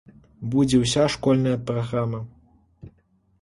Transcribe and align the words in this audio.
Будзе 0.53 0.79
ўся 0.83 1.03
школьная 1.15 1.53
праграма! 1.67 2.23